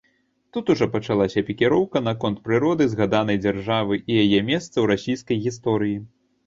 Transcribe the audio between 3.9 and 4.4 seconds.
і